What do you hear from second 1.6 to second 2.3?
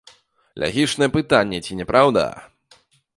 ці не праўда?